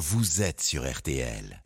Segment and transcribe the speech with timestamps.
[0.00, 1.62] vous êtes sur RTL.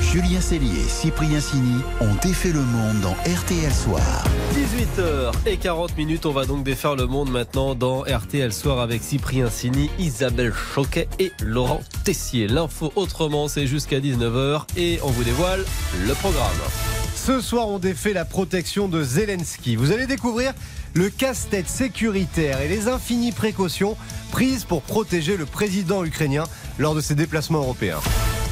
[0.00, 4.24] Julien Cellier et Cyprien Sini ont défait le monde dans RTL Soir.
[4.54, 9.90] 18h40 minutes, on va donc défaire le monde maintenant dans RTL Soir avec Cyprien Sini,
[9.98, 12.46] Isabelle Choquet et Laurent Tessier.
[12.46, 15.64] L'info autrement, c'est jusqu'à 19h et on vous dévoile
[16.06, 16.99] le programme.
[17.30, 19.76] Ce soir, on défait la protection de Zelensky.
[19.76, 20.52] Vous allez découvrir
[20.94, 23.96] le casse-tête sécuritaire et les infinies précautions
[24.32, 26.42] prises pour protéger le président ukrainien
[26.80, 28.00] lors de ses déplacements européens.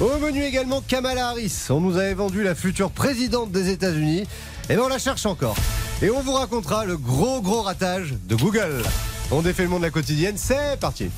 [0.00, 1.66] Au menu également Kamala Harris.
[1.70, 4.28] On nous avait vendu la future présidente des États-Unis.
[4.70, 5.56] Et bien on la cherche encore.
[6.00, 8.84] Et on vous racontera le gros gros ratage de Google.
[9.32, 11.10] On défait le monde de la quotidienne, c'est parti.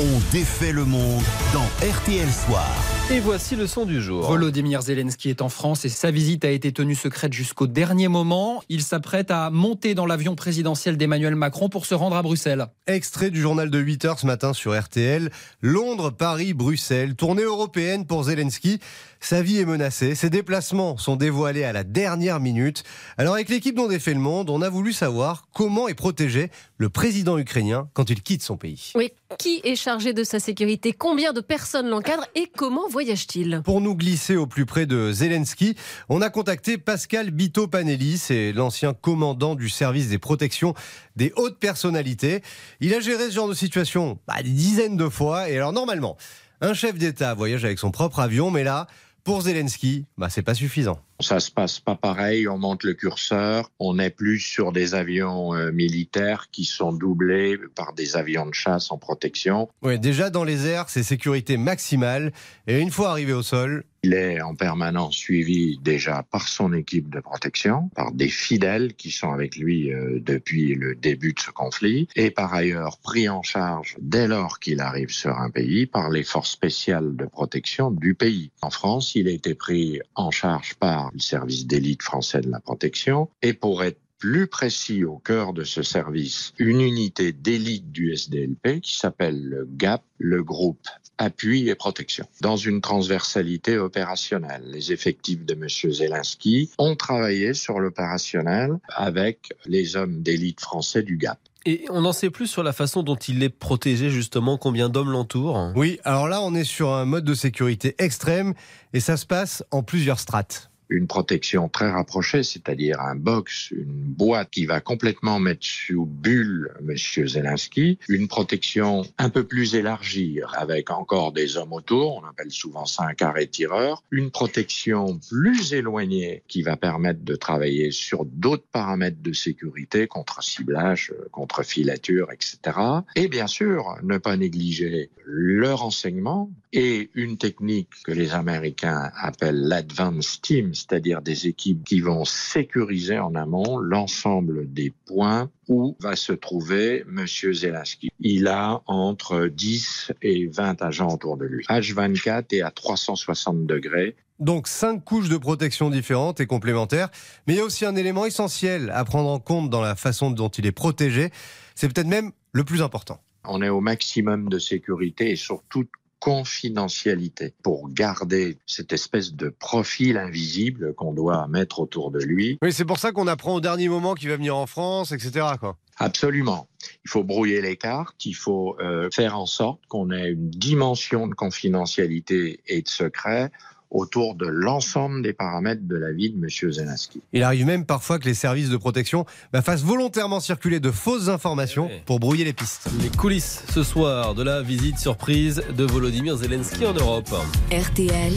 [0.00, 1.22] On défait le monde
[1.52, 2.68] dans RTL Soir.
[3.10, 4.26] Et voici le son du jour.
[4.26, 8.62] Volodymyr Zelensky est en France et sa visite a été tenue secrète jusqu'au dernier moment.
[8.70, 12.66] Il s'apprête à monter dans l'avion présidentiel d'Emmanuel Macron pour se rendre à Bruxelles.
[12.86, 15.30] Extrait du journal de 8 heures ce matin sur RTL.
[15.60, 17.14] Londres, Paris, Bruxelles.
[17.14, 18.80] Tournée européenne pour Zelensky.
[19.20, 20.14] Sa vie est menacée.
[20.14, 22.84] Ses déplacements sont dévoilés à la dernière minute.
[23.18, 26.88] Alors avec l'équipe dont défait le monde, on a voulu savoir comment est protégé le
[26.88, 28.92] président ukrainien quand il quitte son pays.
[28.94, 30.92] Oui, qui est chargé de sa sécurité?
[30.92, 32.26] Combien de personnes l'encadrent?
[32.34, 35.74] Et comment voyage-t-il Pour nous glisser au plus près de Zelensky,
[36.08, 40.74] on a contacté Pascal Bito Panelli, c'est l'ancien commandant du service des protections
[41.16, 42.40] des hautes personnalités.
[42.78, 46.16] Il a géré ce genre de situation bah, des dizaines de fois et alors normalement,
[46.60, 48.86] un chef d'État voyage avec son propre avion, mais là,
[49.24, 51.00] pour Zelensky, bah, c'est pas suffisant.
[51.20, 55.54] Ça se passe pas pareil, on monte le curseur, on est plus sur des avions
[55.54, 59.68] euh, militaires qui sont doublés par des avions de chasse en protection.
[59.82, 62.32] Oui, déjà dans les airs, c'est sécurité maximale
[62.66, 67.08] et une fois arrivé au sol, il est en permanence suivi déjà par son équipe
[67.08, 71.50] de protection, par des fidèles qui sont avec lui euh, depuis le début de ce
[71.50, 76.10] conflit, et par ailleurs pris en charge dès lors qu'il arrive sur un pays par
[76.10, 78.50] les forces spéciales de protection du pays.
[78.60, 82.60] En France, il a été pris en charge par le service d'élite français de la
[82.60, 88.12] protection, et pour être plus précis au cœur de ce service, une unité d'élite du
[88.14, 90.86] SDLP qui s'appelle le GAP, le groupe
[91.18, 92.26] appui et protection.
[92.40, 95.68] Dans une transversalité opérationnelle, les effectifs de M.
[95.68, 101.38] Zelensky ont travaillé sur l'opérationnel avec les hommes d'élite français du GAP.
[101.66, 105.10] Et on en sait plus sur la façon dont il est protégé, justement, combien d'hommes
[105.10, 105.72] l'entourent?
[105.76, 108.54] Oui, alors là, on est sur un mode de sécurité extrême
[108.92, 113.84] et ça se passe en plusieurs strates une protection très rapprochée, c'est-à-dire un box, une
[113.86, 116.96] boîte qui va complètement mettre sous bulle M.
[117.26, 122.86] Zelensky, une protection un peu plus élargie avec encore des hommes autour, on appelle souvent
[122.86, 128.66] ça un carré tireur, une protection plus éloignée qui va permettre de travailler sur d'autres
[128.70, 132.78] paramètres de sécurité, contre ciblage, contre filature, etc.
[133.16, 139.68] Et bien sûr, ne pas négliger le renseignement et une technique que les Américains appellent
[139.68, 146.14] l'advanced team, c'est-à-dire des équipes qui vont sécuriser en amont l'ensemble des points où va
[146.14, 147.26] se trouver M.
[147.26, 148.10] Zelensky.
[148.20, 154.16] Il a entre 10 et 20 agents autour de lui, H24 et à 360 degrés.
[154.40, 157.08] Donc cinq couches de protection différentes et complémentaires,
[157.46, 160.30] mais il y a aussi un élément essentiel à prendre en compte dans la façon
[160.30, 161.30] dont il est protégé,
[161.74, 163.20] c'est peut-être même le plus important.
[163.44, 165.84] On est au maximum de sécurité et surtout
[166.24, 172.56] confidentialité pour garder cette espèce de profil invisible qu'on doit mettre autour de lui.
[172.62, 175.44] Oui, c'est pour ça qu'on apprend au dernier moment qu'il va venir en France, etc.
[175.60, 175.76] Quoi.
[175.98, 176.66] Absolument.
[177.04, 181.26] Il faut brouiller les cartes, il faut euh, faire en sorte qu'on ait une dimension
[181.26, 183.52] de confidentialité et de secret
[183.94, 186.72] autour de l'ensemble des paramètres de la vie de M.
[186.72, 187.22] Zelensky.
[187.32, 191.28] Il arrive même parfois que les services de protection bah, fassent volontairement circuler de fausses
[191.28, 192.88] informations pour brouiller les pistes.
[193.00, 197.30] Les coulisses ce soir de la visite surprise de Volodymyr Zelensky en Europe.
[197.70, 198.34] RTL.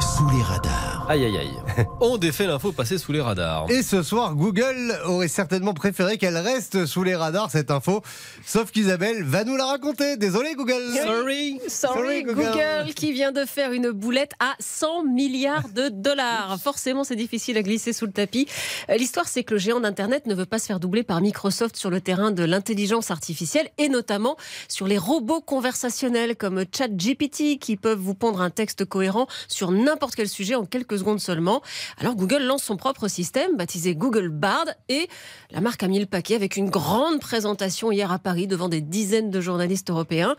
[0.00, 1.06] Sous les radars.
[1.08, 1.86] Aïe aïe aïe.
[2.00, 3.66] On défait l'info passée sous les radars.
[3.70, 8.02] Et ce soir, Google aurait certainement préféré qu'elle reste sous les radars, cette info.
[8.46, 10.16] Sauf qu'Isabelle va nous la raconter.
[10.16, 10.82] Désolé, Google.
[10.94, 11.60] Sorry.
[11.68, 12.94] Sorry, Google.
[12.94, 16.58] qui vient de faire une boulette à 100 milliards de dollars.
[16.62, 18.48] Forcément, c'est difficile à glisser sous le tapis.
[18.88, 21.76] Euh, l'histoire, c'est que le géant d'Internet ne veut pas se faire doubler par Microsoft
[21.76, 24.36] sur le terrain de l'intelligence artificielle et notamment
[24.68, 29.89] sur les robots conversationnels comme ChatGPT qui peuvent vous pondre un texte cohérent sur n'importe
[29.90, 31.62] n'importe quel sujet en quelques secondes seulement.
[31.98, 35.08] Alors Google lance son propre système, baptisé Google Bard, et
[35.50, 38.80] la marque a mis le paquet avec une grande présentation hier à Paris devant des
[38.80, 40.36] dizaines de journalistes européens.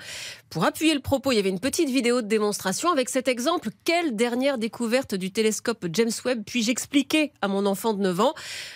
[0.50, 3.70] Pour appuyer le propos, il y avait une petite vidéo de démonstration avec cet exemple.
[3.84, 8.34] Quelle dernière découverte du télescope James Webb puis-je expliquer à mon enfant de 9 ans?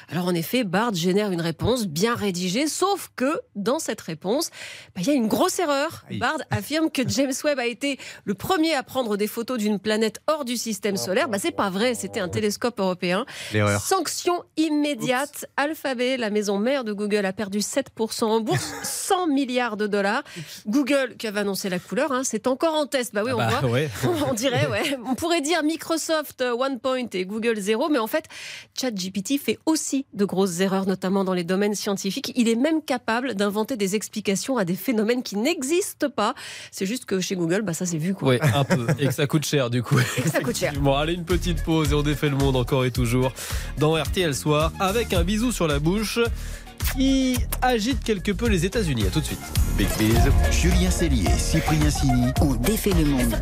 [0.10, 4.50] Alors en effet, Bard génère une réponse bien rédigée, sauf que dans cette réponse,
[4.96, 6.06] bah, il y a une grosse erreur.
[6.20, 10.22] Bard affirme que James Webb a été le premier à prendre des photos d'une planète
[10.28, 11.30] hors du système solaire.
[11.30, 13.26] Bah, c'est pas vrai, c'était un télescope européen.
[13.54, 13.82] L'erreur.
[13.82, 15.46] Sanction immédiate.
[15.58, 20.24] Alphabet, la maison mère de Google, a perdu 7% en bourse, 100 milliards de dollars.
[20.68, 23.14] Google, qui avait annoncé la couleur, hein, c'est encore en test.
[23.14, 23.70] Bah oui, on Bah, voit.
[23.70, 23.90] ouais.
[24.28, 24.98] On dirait, ouais.
[25.06, 28.26] On pourrait dire Microsoft euh, One Point et Google Zero, mais en fait,
[28.80, 32.32] ChatGPT fait aussi de grosses erreurs, notamment dans les domaines scientifiques.
[32.36, 36.34] Il est même capable d'inventer des explications à des phénomènes qui n'existent pas.
[36.72, 38.14] C'est juste que chez Google, bah, ça c'est vu.
[38.14, 38.30] Quoi.
[38.30, 38.88] Oui, un peu.
[39.00, 39.98] Et que ça coûte cher du coup.
[40.32, 40.74] ça coûte cher.
[40.80, 43.32] Bon, allez, une petite pause et on défait le monde encore et toujours
[43.78, 46.20] dans RTL Soir avec un bisou sur la bouche
[46.96, 49.06] qui agite quelque peu les États-Unis.
[49.08, 49.40] À tout de suite.
[49.78, 50.32] Big bisous.
[50.52, 52.32] Julien Cellier, Cyprien Sini.
[52.42, 53.36] On défait le monde.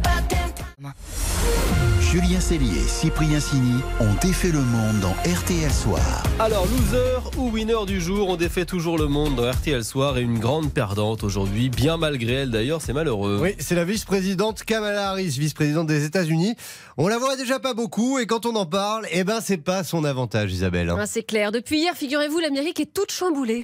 [2.14, 6.22] Julien Cellier, Cyprien Sini ont défait le monde dans RTL Soir.
[6.38, 10.22] Alors, loser ou winner du jour, on défait toujours le monde dans RTL Soir et
[10.22, 13.40] une grande perdante aujourd'hui, bien malgré elle d'ailleurs, c'est malheureux.
[13.42, 16.56] Oui, c'est la vice-présidente Kamala Harris, vice-présidente des États-Unis.
[16.98, 19.84] On la voit déjà pas beaucoup et quand on en parle, eh ben c'est pas
[19.84, 20.92] son avantage, Isabelle.
[20.92, 20.98] hein.
[21.00, 21.52] Ah, c'est clair.
[21.52, 23.64] Depuis hier, figurez-vous, l'Amérique est toute chamboulée.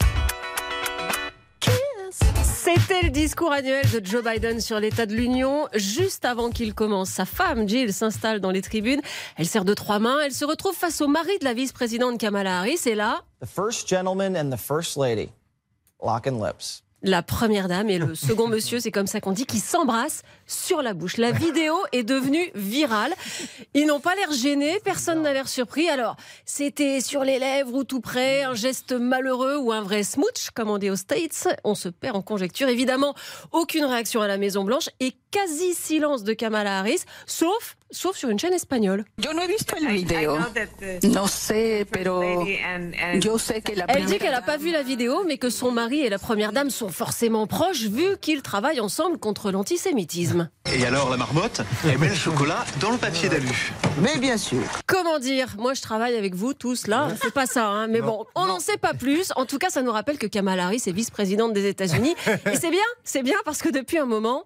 [2.62, 5.68] C'était le discours annuel de Joe Biden sur l'état de l'Union.
[5.76, 9.00] Juste avant qu'il commence, sa femme, Jill, s'installe dans les tribunes.
[9.38, 10.20] Elle sert de trois mains.
[10.26, 12.82] Elle se retrouve face au mari de la vice-présidente Kamala Harris.
[12.86, 15.30] Et là, The first gentleman and the first lady,
[16.04, 16.84] locking lips.
[17.02, 20.82] la première dame et le second monsieur, c'est comme ça qu'on dit, qui s'embrassent sur
[20.82, 21.18] la bouche.
[21.18, 23.14] La vidéo est devenue virale.
[23.74, 25.88] Ils n'ont pas l'air gênés, personne n'a l'air surpris.
[25.90, 30.50] Alors, c'était sur les lèvres ou tout près, un geste malheureux ou un vrai smooch,
[30.54, 31.48] comme on dit aux States.
[31.64, 32.68] On se perd en conjecture.
[32.68, 33.16] Évidemment,
[33.52, 38.30] aucune réaction à la Maison Blanche et quasi silence de Kamala Harris, sauf, sauf sur
[38.30, 39.06] une chaîne espagnole.
[39.24, 40.38] Yo no he visto el video.
[41.04, 42.24] No sé, pero
[43.22, 45.72] yo sé que la Elle dit qu'elle n'a pas vu la vidéo, mais que son
[45.72, 50.39] mari et la première dame sont forcément proches, vu qu'ils travaillent ensemble contre l'antisémitisme.
[50.74, 53.72] Et alors la marmotte, elle met le chocolat dans le papier d'alu.
[54.02, 54.62] Mais bien sûr.
[54.88, 55.56] Comment dire?
[55.58, 57.10] Moi, je travaille avec vous tous là.
[57.22, 57.88] C'est pas ça, hein.
[57.88, 59.32] Mais bon, on n'en sait pas plus.
[59.36, 62.16] En tout cas, ça nous rappelle que Kamala Harris est vice-présidente des États-Unis.
[62.52, 64.44] Et c'est bien, c'est bien parce que depuis un moment.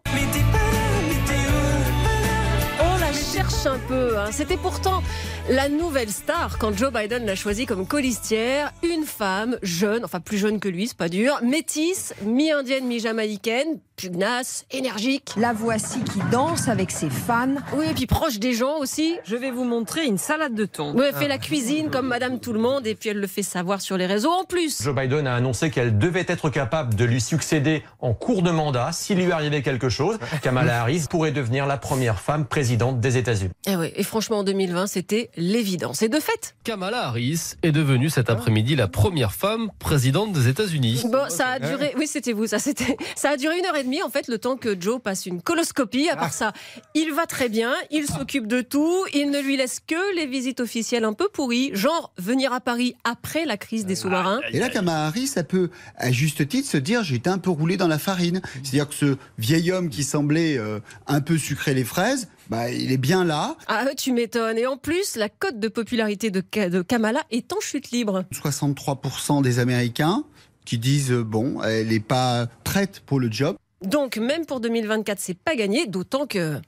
[2.80, 4.18] On la cherche un peu.
[4.18, 4.30] hein.
[4.32, 5.04] C'était pourtant
[5.50, 8.72] la nouvelle star quand Joe Biden l'a choisie comme colistière.
[8.84, 14.66] Une femme jeune, enfin plus jeune que lui, c'est pas dur, métisse, mi-indienne, mi-jamaïcaine, pugnace,
[14.72, 15.34] énergique.
[15.38, 17.56] La voici qui danse avec ses fans.
[17.76, 19.16] Oui, et puis proche des gens aussi.
[19.26, 20.94] Je vais vous montrer une salade de thon.
[20.96, 23.44] Oui, elle fait la cuisine comme Madame Tout le Monde et puis elle le fait
[23.44, 24.82] savoir sur les réseaux en plus.
[24.82, 28.92] Joe Biden a annoncé qu'elle devait être capable de lui succéder en cours de mandat
[28.92, 30.18] s'il lui arrivait quelque chose.
[30.42, 33.52] Kamala Harris pourrait devenir la première femme présidente des États-Unis.
[33.68, 36.02] Et, oui, et franchement, en 2020, c'était l'évidence.
[36.02, 41.04] Et de fait, Kamala Harris est devenue cet après-midi la première femme présidente des États-Unis.
[41.12, 41.94] bon, ça a duré.
[41.98, 42.60] Oui, c'était vous, ça.
[42.60, 42.98] C'était.
[43.16, 45.42] Ça a duré une heure et demie en fait, le temps que Joe passe une
[45.42, 46.10] coloscopie.
[46.10, 46.54] À part ça,
[46.96, 50.60] il va très bien, il s'occupe de tout, il ne lui laisse que les visites
[50.60, 54.40] officielles un peu pourries, genre venir à Paris après la crise des sous-marins.
[54.52, 57.50] Et là, Kamala Harris, ça peut, à juste titre, se dire j'ai été un peu
[57.50, 58.42] roulé dans la farine.
[58.64, 62.92] C'est-à-dire que ce vieil homme qui semblait euh, un peu sucrer les fraises, bah, il
[62.92, 63.56] est bien là.
[63.68, 64.58] Ah, tu m'étonnes.
[64.58, 68.26] Et en plus, la cote de popularité de, de Kamala est en chute libre.
[68.34, 70.24] 63% des Américains
[70.66, 73.56] qui disent euh, bon, elle n'est pas prête pour le job.
[73.84, 76.60] Donc, même pour 2024, c'est pas gagné, d'autant que.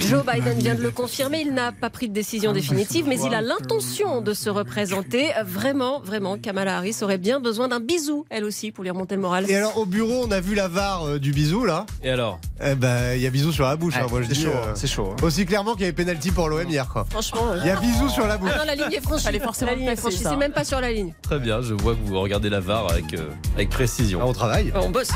[0.00, 3.34] Joe Biden vient de le confirmer, il n'a pas pris de décision définitive, mais il
[3.34, 5.30] a l'intention de se représenter.
[5.46, 9.22] Vraiment, vraiment, Kamala Harris aurait bien besoin d'un bisou, elle aussi, pour lui remonter le
[9.22, 9.50] moral.
[9.50, 11.86] Et alors au bureau, on a vu la VAR euh, du bisou là.
[12.02, 12.38] Et alors?
[12.62, 13.94] Eh ben, il y a bisou sur la bouche.
[13.96, 15.10] hein, moi, je c'est dis, chaud, euh, hein, c'est chaud.
[15.12, 15.16] hein.
[15.22, 17.06] Aussi clairement qu'il y avait pénalty pour l'OM hier quoi.
[17.08, 17.48] Franchement.
[17.52, 18.50] euh, Il y a bisou sur la bouche.
[18.54, 19.24] Ah non, la ligne est franchie.
[19.24, 20.18] Fallait forcément la ligne est franchie.
[20.22, 21.14] C'est même pas sur la ligne.
[21.22, 24.18] Très bien, je vois que vous regardez la VAR avec, euh, avec précision.
[24.22, 24.70] Ah, on travaille.
[24.74, 25.08] On bosse.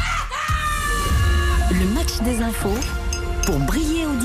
[2.21, 2.79] Des infos
[3.47, 4.22] pour briller au.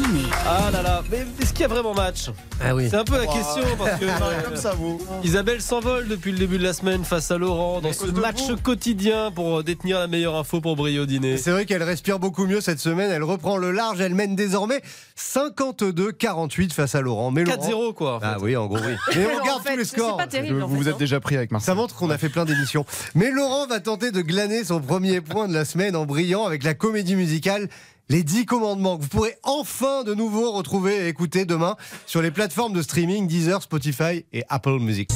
[0.50, 2.30] Ah là là, mais est-ce qu'il y a vraiment match
[2.64, 2.88] Ah oui.
[2.90, 4.06] C'est un peu la question parce que
[4.46, 5.00] Comme ça, vous.
[5.24, 8.58] Isabelle s'envole depuis le début de la semaine face à Laurent dans ce match vous.
[8.58, 11.38] quotidien pour détenir la meilleure info pour briller au dîner.
[11.38, 13.12] C'est vrai qu'elle respire beaucoup mieux cette semaine.
[13.12, 14.00] Elle reprend le large.
[14.02, 14.82] Elle mène désormais
[15.18, 17.32] 52-48 face à Laurent.
[17.32, 18.16] Mais Laurent- 4-0 quoi.
[18.16, 18.26] en fait.
[18.30, 18.94] Ah oui, en gros, oui.
[19.16, 20.18] Mais on En regarde fait, tous les scores.
[20.18, 20.62] pas terrible.
[20.64, 21.76] en Vous vous fait, êtes non déjà pris avec Ça Marseille.
[21.76, 22.86] montre qu'on a fait plein d'émissions.
[23.16, 26.64] Mais Laurent va tenter de glaner son premier point de la semaine en brillant avec
[26.64, 27.70] la comédie musicale
[28.10, 32.32] Les 10 commandements que vous pourrez enfin de nouveau retrouver et écouter demain sur les
[32.32, 35.10] plateformes de streaming Deezer, Spotify et Apple Music.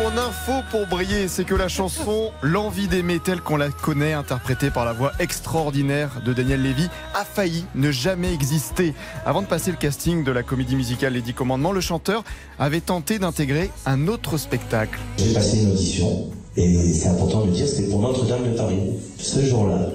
[0.00, 4.70] Mon info pour briller, c'est que la chanson L'envie d'aimer telle qu'on la connaît, interprétée
[4.70, 8.94] par la voix extraordinaire de Daniel Lévy, a failli ne jamais exister.
[9.26, 12.24] Avant de passer le casting de la comédie musicale Les Dix Commandements, le chanteur
[12.58, 14.98] avait tenté d'intégrer un autre spectacle.
[15.18, 18.78] J'ai passé une audition et c'est important de le dire, c'était pour Notre-Dame de Paris,
[19.18, 19.90] ce jour-là.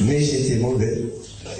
[0.00, 1.02] Mais j'étais mauvais.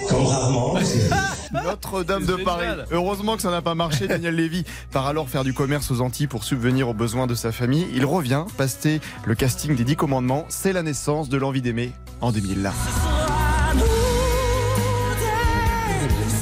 [0.09, 0.75] Comme rarement.
[1.65, 2.67] Notre-Dame de Paris.
[2.91, 4.07] Heureusement que ça n'a pas marché.
[4.07, 7.53] Daniel Lévy part alors faire du commerce aux Antilles pour subvenir aux besoins de sa
[7.53, 7.87] famille.
[7.95, 10.45] Il revient passer le casting des Dix Commandements.
[10.49, 12.71] C'est la naissance de l'envie d'aimer en 2000.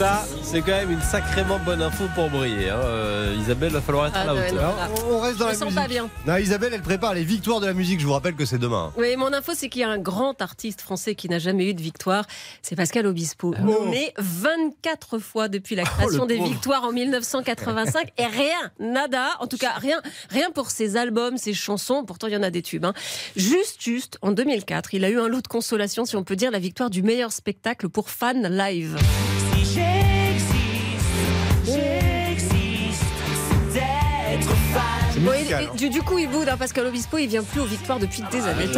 [0.02, 2.70] Ça, c'est quand même une sacrément bonne info pour briller.
[2.70, 2.76] hein.
[2.82, 4.74] Euh, Isabelle, va falloir être Ah, à la hauteur.
[4.88, 5.14] non.
[5.14, 6.10] On reste dans Je la me sens pas bien.
[6.26, 8.00] Non, Isabelle, elle prépare les victoires de la musique.
[8.00, 8.92] Je vous rappelle que c'est demain.
[8.96, 11.74] Oui, mon info, c'est qu'il y a un grand artiste français qui n'a jamais eu
[11.74, 12.24] de victoire.
[12.62, 13.54] C'est Pascal Obispo.
[13.62, 16.48] Nommé 24 fois depuis la création des pauvre.
[16.50, 18.08] victoires en 1985.
[18.18, 22.02] et rien, nada, en tout cas, rien, rien pour ses albums, ses chansons.
[22.04, 22.84] Pourtant, il y en a des tubes.
[22.86, 22.92] hein.
[23.36, 26.50] Juste, juste, en 2004, il a eu un lot de consolation, si on peut dire,
[26.50, 28.96] la victoire du meilleur spectacle pour fans live.
[35.22, 37.64] Bon, et- et du, du coup, il boude, hein, Pascal Obispo, il vient plus aux
[37.66, 38.68] victoires depuis des années.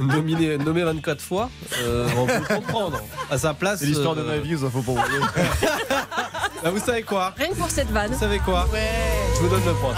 [0.00, 1.50] Nominé, nommé 24 fois,
[1.82, 3.00] euh, on peut le comprendre.
[3.30, 3.80] À sa place.
[3.80, 5.18] C'est l'histoire de euh, ma vie aux infos pour briller.
[6.62, 8.12] bah, vous savez quoi Rien que pour cette vanne.
[8.12, 9.94] Vous savez quoi Je vous donne le point.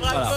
[0.00, 0.30] Voilà.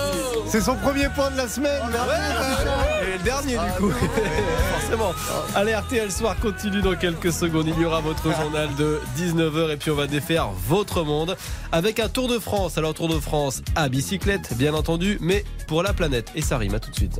[0.47, 1.81] C'est son premier point de la semaine.
[1.81, 2.84] Et
[3.25, 3.91] dernier du coup.
[4.79, 5.11] Forcément.
[5.55, 7.67] Allez, RTL Soir continue dans quelques secondes.
[7.67, 11.35] Il y aura votre journal de 19h et puis on va défaire votre monde
[11.71, 12.77] avec un Tour de France.
[12.77, 16.31] Alors Tour de France à bicyclette, bien entendu, mais pour la planète.
[16.35, 17.19] Et ça rime à tout de suite.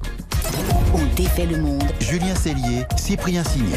[0.93, 1.83] On défait le monde.
[1.99, 3.75] Julien Cellier, Cyprien Signé.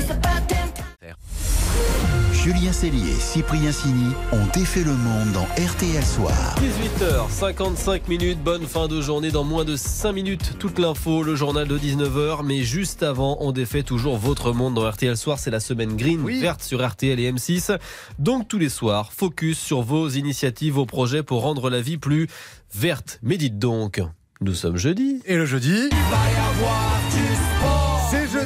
[2.44, 6.54] Julien Cellier, Cyprien Signy ont défait le monde dans RTL Soir.
[6.60, 10.54] 18h55 minutes, bonne fin de journée dans moins de 5 minutes.
[10.58, 14.88] Toute l'info, le journal de 19h, mais juste avant, on défait toujours votre monde dans
[14.88, 15.40] RTL Soir.
[15.40, 17.76] C'est la semaine green, verte sur RTL et M6.
[18.20, 22.28] Donc tous les soirs, focus sur vos initiatives, vos projets pour rendre la vie plus
[22.72, 23.18] verte.
[23.22, 24.00] Mais dites donc,
[24.40, 25.20] nous sommes jeudi.
[25.26, 27.37] Et le jeudi C'est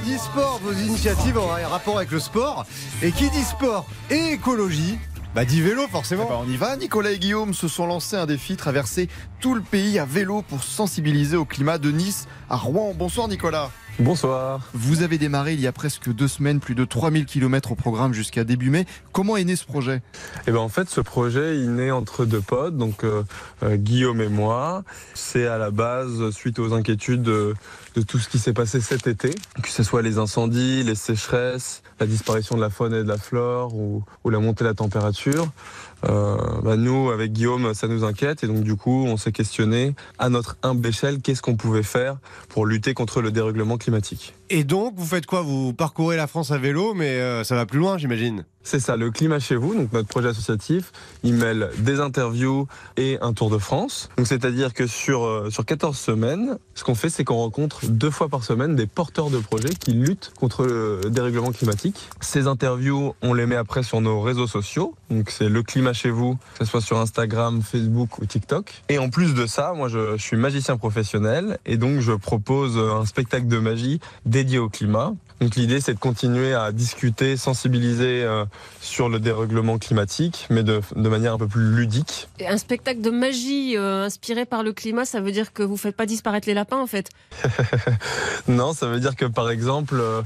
[0.02, 2.66] jeudi sport, vos initiatives ont un rapport avec le sport.
[3.02, 4.98] Et qui dit sport et écologie
[5.34, 6.28] Bah dit vélo forcément.
[6.28, 6.76] Ben, on y va.
[6.76, 9.08] Nicolas et Guillaume se sont lancés un défi, traverser
[9.40, 12.94] tout le pays à vélo pour sensibiliser au climat de Nice à Rouen.
[12.96, 13.70] Bonsoir Nicolas.
[13.98, 14.68] Bonsoir.
[14.72, 18.14] Vous avez démarré il y a presque deux semaines, plus de 3000 km au programme
[18.14, 18.86] jusqu'à début mai.
[19.12, 20.00] Comment est né ce projet?
[20.46, 23.22] Eh ben en fait, ce projet, il naît entre deux potes, donc euh,
[23.62, 24.82] euh, Guillaume et moi.
[25.12, 27.54] C'est à la base suite aux inquiétudes de,
[27.94, 29.30] de tout ce qui s'est passé cet été,
[29.62, 33.18] que ce soit les incendies, les sécheresses, la disparition de la faune et de la
[33.18, 35.48] flore ou, ou la montée de la température.
[36.08, 39.94] Euh, bah, nous, avec Guillaume, ça nous inquiète et donc du coup, on s'est questionné
[40.18, 42.16] à notre humble échelle, qu'est-ce qu'on pouvait faire
[42.48, 44.34] pour lutter contre le dérèglement climatique.
[44.50, 45.40] Et donc, vous faites quoi?
[45.40, 48.44] Vous parcourez la France à vélo, mais euh, ça va plus loin, j'imagine.
[48.64, 50.92] C'est ça, le climat chez vous, donc notre projet associatif,
[51.24, 54.08] il mêle des interviews et un tour de France.
[54.16, 58.10] Donc c'est-à-dire que sur, euh, sur 14 semaines, ce qu'on fait, c'est qu'on rencontre deux
[58.10, 62.08] fois par semaine des porteurs de projets qui luttent contre le dérèglement climatique.
[62.20, 64.94] Ces interviews, on les met après sur nos réseaux sociaux.
[65.10, 68.82] Donc c'est le climat chez vous, que ce soit sur Instagram, Facebook ou TikTok.
[68.88, 73.04] Et en plus de ça, moi je, suis magicien professionnel et donc je propose un
[73.06, 75.14] spectacle de magie dédié au climat.
[75.40, 78.44] Donc l'idée c'est de continuer à discuter, sensibiliser euh,
[78.80, 82.28] sur le dérèglement climatique, mais de, de manière un peu plus ludique.
[82.38, 85.76] Et un spectacle de magie euh, inspiré par le climat, ça veut dire que vous
[85.76, 87.10] faites pas disparaître les lapins en fait?
[88.48, 90.22] non, ça veut dire que par exemple, euh,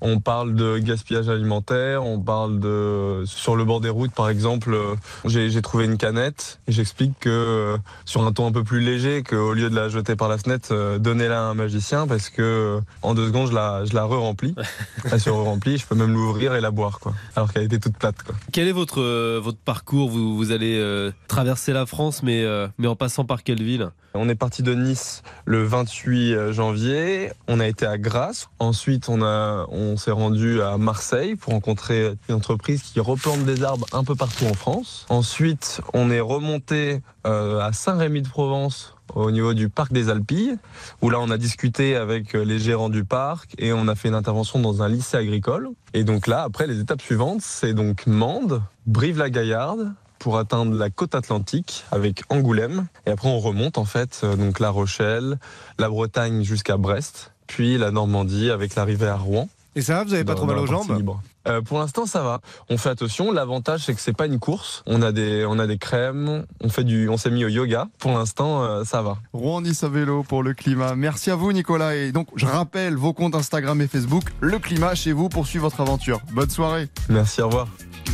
[0.00, 4.76] on parle de gaspillage alimentaire, on parle de sur le bord des routes par exemple,
[5.24, 9.52] j'ai trouvé une canette et j'explique que sur un ton un peu plus léger, qu'au
[9.52, 13.26] lieu de la jeter par la fenêtre, donnez-la à un magicien parce que en deux
[13.26, 14.54] secondes je la je la re-remplis,
[15.10, 17.96] elle se re-remplit, je peux même l'ouvrir et la boire quoi, alors qu'elle était toute
[17.96, 18.34] plate quoi.
[18.52, 20.10] Quel est votre, euh, votre parcours?
[20.10, 23.90] Vous, vous allez euh, traverser la France, mais, euh, mais en passant par quelle ville?
[24.14, 27.30] On est parti de Nice le 28 janvier.
[27.46, 28.48] On a été à Grasse.
[28.58, 33.62] Ensuite, on a, on s'est rendu à Marseille pour rencontrer une entreprise qui replante des
[33.62, 35.06] arbres un peu partout en France.
[35.10, 40.56] Ensuite, on est remonté à Saint-Rémy-de-Provence au niveau du parc des Alpilles,
[41.02, 44.08] où là on a discuté avec euh, les gérants du parc et on a fait
[44.08, 45.68] une intervention dans un lycée agricole.
[45.94, 51.14] Et donc là, après, les étapes suivantes, c'est donc Mende, Brive-la-Gaillarde, pour atteindre la côte
[51.14, 52.86] atlantique avec Angoulême.
[53.06, 55.38] Et après, on remonte en fait, euh, donc La Rochelle,
[55.78, 57.32] la Bretagne jusqu'à Brest.
[57.46, 59.48] puis la Normandie avec l'arrivée à Rouen.
[59.76, 60.96] Et ça va, vous avez pas trop mal aux jambes?
[60.96, 61.22] libre.
[61.50, 62.40] Euh, pour l'instant, ça va.
[62.68, 63.32] On fait attention.
[63.32, 64.82] L'avantage, c'est que c'est pas une course.
[64.86, 66.46] On a des, on a des crèmes.
[66.62, 67.88] On fait du, on s'est mis au yoga.
[67.98, 69.18] Pour l'instant, euh, ça va.
[69.32, 70.94] Rouen Nice à vélo pour le climat.
[70.94, 71.96] Merci à vous Nicolas.
[71.96, 74.24] Et donc je rappelle vos comptes Instagram et Facebook.
[74.40, 76.20] Le climat chez vous pour suivre votre aventure.
[76.32, 76.88] Bonne soirée.
[77.08, 77.66] Merci, au revoir.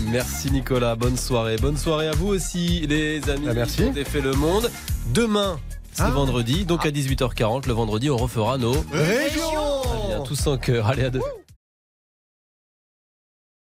[0.09, 1.57] Merci Nicolas, bonne soirée.
[1.57, 3.47] Bonne soirée à vous aussi les amis.
[3.51, 3.85] Ah, merci.
[3.89, 4.71] On défait le monde.
[5.13, 5.59] Demain,
[5.93, 6.11] c'est Ah.
[6.11, 8.73] vendredi, donc à 18h40, le vendredi, on refera nos...
[8.93, 10.87] Région Ça vient tous en cœur.
[10.89, 11.21] Allez, à deux.